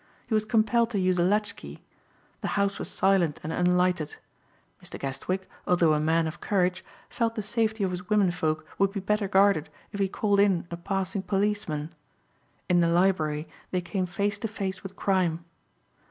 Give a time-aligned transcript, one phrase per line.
[0.25, 1.79] He was compelled to use a latchkey.
[2.41, 4.15] The house was silent and unlighted.
[4.83, 4.97] Mr.
[4.99, 8.99] Guestwick, although a man of courage, felt the safety of his women folk would be
[8.99, 11.93] better guarded if he called in a passing policeman.
[12.67, 15.45] In the library they came face to face with crime.